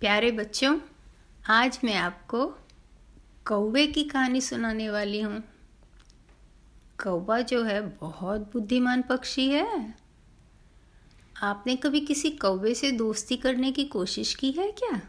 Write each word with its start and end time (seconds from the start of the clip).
प्यारे 0.00 0.30
बच्चों, 0.30 0.78
आज 1.46 1.80
मैं 1.84 1.94
आपको 1.94 2.46
कौवे 3.46 3.86
की 3.86 4.04
कहानी 4.04 4.40
सुनाने 4.40 4.90
वाली 4.90 5.20
हूँ। 5.20 5.42
कौवा 7.02 7.40
जो 7.40 7.62
है, 7.64 7.80
बहुत 7.86 8.40
बुद्धिमान 8.40 9.02
पक्षी 9.02 9.48
है। 9.48 9.94
आपने 11.42 11.76
कभी 11.76 12.00
किसी 12.00 12.30
कौवे 12.30 12.74
से 12.74 12.90
दोस्ती 12.90 13.36
करने 13.36 13.72
की 13.72 13.84
कोशिश 13.84 14.34
की 14.34 14.50
है 14.50 14.70
क्या? 14.70 15.00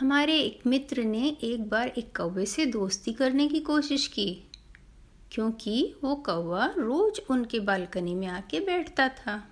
हमारे 0.00 0.40
एक 0.40 0.66
मित्र 0.66 1.02
ने 1.02 1.36
एक 1.42 1.68
बार 1.68 1.88
एक 1.88 2.16
कौवे 2.16 2.46
से 2.46 2.66
दोस्ती 2.66 3.12
करने 3.12 3.48
की 3.48 3.60
कोशिश 3.60 4.06
की, 4.06 4.44
क्योंकि 5.32 5.94
वो 6.04 6.14
कौवा 6.14 6.66
रोज 6.66 7.20
उनके 7.30 7.60
बालकनी 7.60 8.14
में 8.14 8.26
आके 8.26 8.60
बैठता 8.60 9.08
था। 9.08 9.50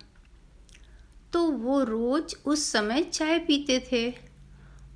तो 1.33 1.41
वो 1.43 1.83
रोज 1.83 2.35
उस 2.45 2.65
समय 2.71 3.03
चाय 3.03 3.39
पीते 3.39 3.79
थे 3.91 4.09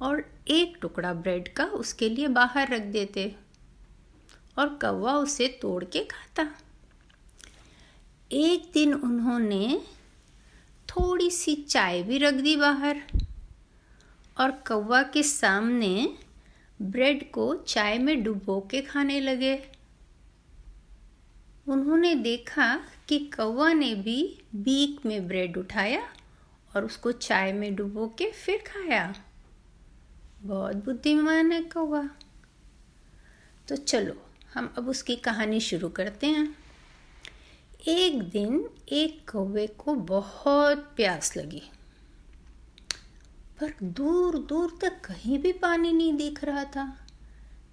और 0.01 0.23
एक 0.47 0.77
टुकड़ा 0.81 1.13
ब्रेड 1.13 1.47
का 1.53 1.65
उसके 1.65 2.09
लिए 2.09 2.27
बाहर 2.27 2.69
रख 2.69 2.81
देते 2.81 3.35
और 4.59 4.69
कौवा 4.81 5.13
उसे 5.13 5.47
तोड़ 5.61 5.83
के 5.83 6.03
खाता। 6.03 6.47
एक 8.31 8.69
दिन 8.73 8.93
उन्होंने 8.93 9.79
थोड़ी 10.89 11.29
सी 11.31 11.55
चाय 11.55 12.03
भी 12.03 12.17
रख 12.17 12.33
दी 12.33 12.55
बाहर 12.55 13.01
और 14.37 14.51
कौवा 14.67 15.01
के 15.03 15.23
सामने 15.23 16.09
ब्रेड 16.81 17.31
को 17.31 17.53
चाय 17.67 17.97
में 17.97 18.23
डुबो 18.23 18.59
के 18.71 18.81
खाने 18.81 19.19
लगे। 19.19 19.55
उन्होंने 21.67 22.13
देखा 22.15 22.73
कि 23.07 23.19
कौवा 23.35 23.73
ने 23.73 23.93
भी 23.95 24.21
बीक 24.55 25.05
में 25.05 25.27
ब्रेड 25.27 25.57
उठाया 25.57 26.01
और 26.77 26.85
उसको 26.85 27.11
चाय 27.11 27.53
में 27.53 27.75
डुबो 27.75 28.07
के 28.07 28.31
फिर 28.31 28.57
खाया। 28.57 29.15
बहुत 30.41 30.75
बुद्धिमान 30.75 31.51
है 31.51 31.61
कौवा। 31.61 32.09
तो 33.67 33.75
चलो, 33.75 34.13
हम 34.53 34.73
अब 34.77 34.89
उसकी 34.89 35.15
कहानी 35.15 35.59
शुरू 35.59 35.89
करते 35.89 36.27
हैं। 36.27 36.55
एक 37.87 38.23
दिन 38.23 38.69
एक 38.89 39.31
कौवे 39.31 39.67
को 39.67 39.95
बहुत 39.95 40.77
प्यास 40.95 41.37
लगी। 41.37 41.63
पर 43.59 43.73
दूर 43.83 44.37
दूर 44.37 44.77
तक 44.81 45.01
कहीं 45.05 45.39
भी 45.39 45.51
पानी 45.51 45.93
नहीं 45.93 46.13
दिख 46.13 46.43
रहा 46.43 46.63
था। 46.63 47.07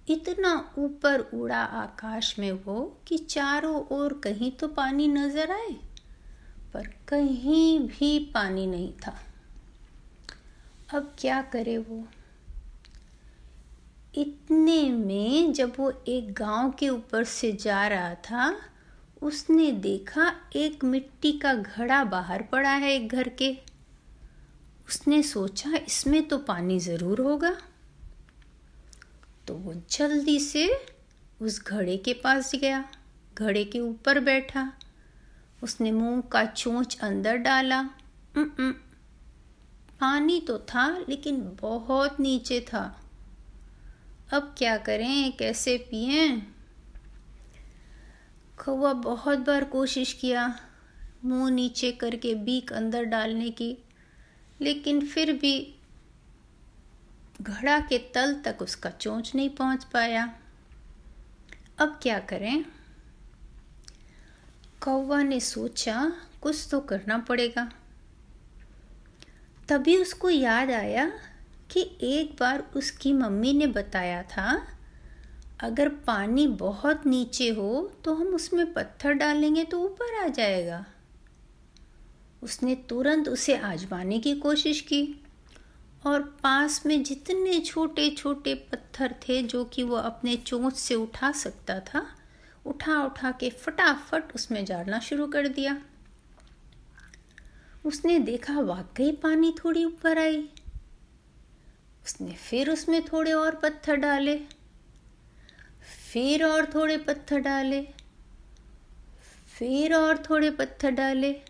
इतना 0.09 0.73
ऊपर 0.77 1.19
उड़ा 1.19 1.63
आकाश 1.63 2.39
में 2.39 2.51
वो 2.51 3.01
कि 3.07 3.17
चारों 3.17 3.85
ओर 3.85 4.21
कहीं 4.23 4.51
तो 4.51 4.67
पानी 4.67 5.07
नज़र 5.07 5.51
आए। 5.51 5.75
पर 6.75 6.87
कहीं 7.07 7.79
भी 7.79 8.19
पानी 8.33 8.67
नहीं 8.67 8.93
था। 8.93 9.19
अब 10.93 11.15
क्या 11.19 11.41
करे 11.41 11.77
वो? 11.77 12.07
इतने 14.17 14.89
में 14.89 15.53
जब 15.53 15.73
वो 15.79 16.03
एक 16.07 16.33
गाँव 16.33 16.71
के 16.71 16.89
ऊपर 16.89 17.23
से 17.23 17.51
जा 17.51 17.87
रहा 17.87 18.15
था, 18.15 18.61
उसने 19.21 19.71
देखा 19.71 20.35
एक 20.55 20.83
मिट्टी 20.83 21.31
का 21.31 21.53
घड़ा 21.53 22.03
बाहर 22.03 22.41
पड़ा 22.41 22.69
है 22.69 22.93
एक 22.93 23.07
घर 23.09 23.29
के। 23.29 23.51
उसने 24.89 25.23
सोचा, 25.23 25.71
इसमें 25.87 26.27
तो 26.27 26.37
पानी 26.37 26.79
ज़रूर 26.79 27.21
होगा। 27.21 27.57
तो 29.47 29.53
वो 29.53 29.73
जल्दी 29.73 30.39
से 30.39 30.81
उस 31.41 31.63
घड़े 31.65 31.97
के 31.97 32.13
पास 32.13 32.55
गया, 32.55 32.85
घड़े 33.37 33.65
के 33.65 33.79
ऊपर 33.79 34.19
बैठा। 34.19 34.73
उसने 35.63 35.91
मुँह 35.91 36.21
का 36.21 36.45
चोंच 36.45 36.97
अंदर 37.01 37.37
डाला। 37.37 37.81
पानी 39.99 40.39
तो 40.39 40.57
था, 40.57 41.05
लेकिन 41.09 41.57
बहुत 41.61 42.19
नीचे 42.19 42.59
था। 42.61 43.01
अब 44.33 44.55
क्या 44.57 44.77
करें, 44.77 45.37
कैसे 45.37 45.77
पिए? 45.77 46.37
कौवा 48.65 48.93
बहुत 48.93 49.39
बार 49.39 49.63
कोशिश 49.63 50.13
किया, 50.13 50.59
मुँह 51.25 51.49
नीचे 51.49 51.91
करके 51.91 52.35
बीक 52.35 52.73
अंदर 52.73 53.03
डालने 53.03 53.49
की, 53.49 53.77
लेकिन 54.61 55.07
फिर 55.07 55.33
भी 55.33 55.75
घड़ा 57.41 57.79
के 57.79 57.97
तल 57.97 58.41
तक 58.45 58.57
उसका 58.61 58.89
चोंच 58.89 59.35
नहीं 59.35 59.49
पहुँच 59.49 59.83
पाया। 59.83 60.35
अब 61.79 61.99
क्या 62.03 62.19
करें? 62.19 62.65
कौवा 64.85 65.21
ने 65.23 65.39
सोचा, 65.39 66.11
कुछ 66.41 66.67
तो 66.71 66.79
करना 66.79 67.17
पड़ेगा। 67.17 67.71
तभी 69.69 69.97
उसको 69.97 70.29
याद 70.29 70.71
आया 70.71 71.05
कि 71.71 71.81
एक 72.03 72.35
बार 72.39 72.63
उसकी 72.75 73.13
मम्मी 73.13 73.53
ने 73.53 73.67
बताया 73.67 74.21
था, 74.23 74.61
अगर 75.59 75.89
पानी 76.07 76.47
बहुत 76.47 77.05
नीचे 77.07 77.49
हो 77.49 77.91
तो 78.05 78.13
हम 78.13 78.27
उसमें 78.27 78.73
पत्थर 78.73 79.13
डालेंगे 79.13 79.63
तो 79.63 79.79
ऊपर 79.79 80.13
आ 80.23 80.27
जाएगा। 80.27 80.85
उसने 82.43 82.75
तुरंत 82.89 83.29
उसे 83.29 83.55
आजमाने 83.55 84.19
की 84.19 84.35
कोशिश 84.35 84.81
की 84.81 85.03
और 86.05 86.21
पास 86.43 86.85
में 86.85 87.01
जितने 87.03 87.59
छोटे 87.59 88.09
छोटे 88.09 88.53
पत्थर 88.71 89.15
थे 89.21 89.41
जो 89.43 89.63
कि 89.65 89.83
वो 89.83 89.95
अपने 89.95 90.35
चोंच 90.35 90.73
से 90.73 90.95
उठा 90.95 91.31
सकता 91.31 91.79
था 91.79 92.05
उठा 92.65 93.03
उठा 93.03 93.31
के 93.31 93.49
फटाफट 93.49 94.23
उसमें 94.35 94.65
डालना 94.65 94.99
शुरू 94.99 95.27
कर 95.27 95.47
दिया। 95.47 95.81
उसने 97.85 98.19
देखा 98.19 98.59
वाकई 98.59 99.11
पानी 99.11 99.55
थोड़ी 99.65 99.85
ऊपर 99.85 100.17
आई। 100.17 100.49
उसने 102.05 102.31
फिर 102.31 102.69
उसमें 102.69 103.05
थोड़े 103.05 103.33
और 103.33 103.55
पत्थर 103.55 103.95
डाले। 103.95 104.37
फिर 106.13 106.43
और 106.43 106.65
थोड़े 106.75 106.97
पत्थर 106.97 107.39
डाले। 107.39 107.87
फिर 109.59 109.93
और 109.93 110.17
थोड़े 110.29 110.51
पत्थर 110.51 110.89
डाले। 110.89 111.41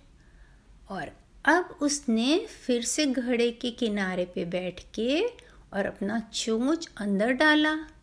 और 0.89 1.11
अब 1.45 1.77
उसने 1.81 2.45
फिर 2.45 2.83
से 2.83 3.05
घड़े 3.05 3.51
के 3.51 3.71
किनारे 3.71 4.25
पे 4.25 4.45
बैठ 4.45 4.83
के 4.93 5.27
और 5.73 5.85
अपना 5.85 6.19
चोंच 6.19 6.89
अंदर 6.97 7.31
डाला। 7.31 7.94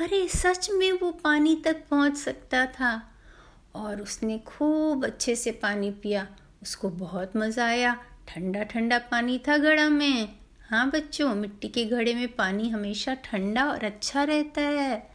अरे, 0.00 0.28
सच 0.28 0.70
में 0.70 0.92
वो 0.92 1.10
पानी 1.10 1.62
तक 1.64 1.76
पहुँच 1.90 2.16
सकता 2.16 2.66
था। 2.66 3.14
और 3.74 4.00
उसने 4.00 4.38
खूब 4.38 5.04
अच्छे 5.04 5.36
से 5.36 5.50
पानी 5.50 5.90
पिया। 5.90 6.28
उसको 6.62 6.88
बहुत 6.88 7.36
मज़ा 7.36 7.66
आया। 7.66 8.04
ठंडा 8.28 8.62
ठंडा 8.62 8.98
पानी 8.98 9.38
था 9.38 9.58
घड़ा 9.58 9.88
में। 9.88 10.28
हाँ 10.70 10.90
बच्चों, 10.90 11.34
मिट्टी 11.34 11.68
के 11.68 11.84
घड़े 11.84 12.14
में 12.14 12.36
पानी 12.36 12.68
हमेशा 12.68 13.14
ठंडा 13.14 13.64
और 13.64 13.84
अच्छा 13.84 14.22
रहता 14.24 14.60
है। 14.60 15.10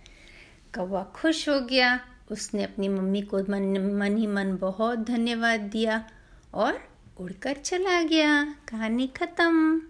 कौवा 0.75 1.03
खुश 1.03 1.50
हो 1.50 1.59
गया। 1.62 2.00
उसने 2.31 2.63
अपनी 2.63 2.90
मम्मी 2.90 3.22
को 3.22 3.38
मन 3.38 3.91
मन 4.00 4.17
ही 4.17 4.28
मन 4.28 4.57
बहुत 4.57 5.00
धन्यवाद 5.00 5.59
दिया 5.59 6.09
और 6.53 6.88
उड़कर 7.19 7.53
चला 7.53 8.02
गया। 8.02 8.44
कहानी 8.44 9.07
ख़त्म। 9.07 9.81